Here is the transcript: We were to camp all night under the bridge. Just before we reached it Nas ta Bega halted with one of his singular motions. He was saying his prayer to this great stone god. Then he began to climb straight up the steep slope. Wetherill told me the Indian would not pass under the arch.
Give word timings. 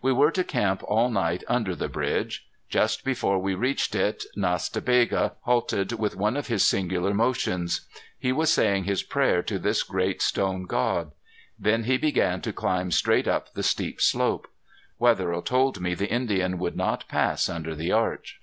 We 0.00 0.12
were 0.12 0.30
to 0.30 0.44
camp 0.44 0.84
all 0.84 1.10
night 1.10 1.42
under 1.48 1.74
the 1.74 1.88
bridge. 1.88 2.46
Just 2.68 3.04
before 3.04 3.40
we 3.40 3.56
reached 3.56 3.96
it 3.96 4.22
Nas 4.36 4.68
ta 4.68 4.78
Bega 4.78 5.32
halted 5.40 5.94
with 5.94 6.14
one 6.14 6.36
of 6.36 6.46
his 6.46 6.64
singular 6.64 7.12
motions. 7.12 7.80
He 8.16 8.30
was 8.30 8.52
saying 8.52 8.84
his 8.84 9.02
prayer 9.02 9.42
to 9.42 9.58
this 9.58 9.82
great 9.82 10.22
stone 10.22 10.66
god. 10.66 11.10
Then 11.58 11.82
he 11.82 11.96
began 11.98 12.40
to 12.42 12.52
climb 12.52 12.92
straight 12.92 13.26
up 13.26 13.52
the 13.54 13.64
steep 13.64 14.00
slope. 14.00 14.46
Wetherill 15.00 15.42
told 15.42 15.80
me 15.80 15.94
the 15.96 16.06
Indian 16.08 16.60
would 16.60 16.76
not 16.76 17.08
pass 17.08 17.48
under 17.48 17.74
the 17.74 17.90
arch. 17.90 18.38